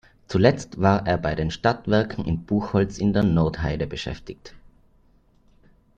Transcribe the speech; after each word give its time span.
Zuletzt 0.27 0.81
war 0.81 1.05
er 1.05 1.19
bei 1.19 1.35
den 1.35 1.51
Stadtwerken 1.51 2.25
in 2.25 2.43
Buchholz 2.43 2.97
in 2.97 3.13
der 3.13 3.21
Nordheide 3.21 3.85
beschäftigt. 3.85 4.55